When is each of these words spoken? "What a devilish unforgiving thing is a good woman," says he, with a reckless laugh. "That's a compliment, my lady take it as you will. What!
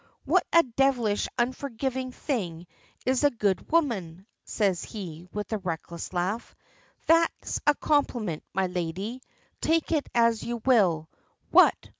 "What 0.25 0.47
a 0.51 0.63
devilish 0.63 1.27
unforgiving 1.37 2.11
thing 2.11 2.65
is 3.05 3.23
a 3.23 3.29
good 3.29 3.71
woman," 3.71 4.25
says 4.45 4.83
he, 4.83 5.27
with 5.31 5.53
a 5.53 5.59
reckless 5.59 6.11
laugh. 6.11 6.55
"That's 7.05 7.61
a 7.67 7.75
compliment, 7.75 8.41
my 8.51 8.65
lady 8.65 9.21
take 9.61 9.91
it 9.91 10.09
as 10.15 10.41
you 10.41 10.59
will. 10.65 11.07
What! 11.51 11.87